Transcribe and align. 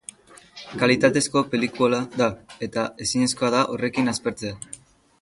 Kalitatezko 0.83 1.43
pelikula 1.51 2.01
da, 2.23 2.31
eta 2.69 2.89
ezinezkoa 3.07 3.55
da 3.59 3.63
horrekin 3.75 4.15
aspertzea. 4.17 4.61